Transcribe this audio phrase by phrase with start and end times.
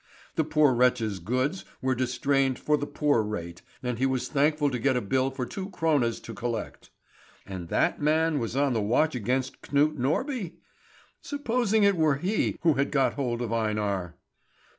[0.35, 4.79] The poor wretch's goods were distrained for the poor rate, and he was thankful to
[4.79, 6.89] get a bill for two krones to collect.
[7.45, 10.53] And that man was on the watch against Knut Norby?
[11.21, 14.15] Supposing it were he who had got hold of Einar!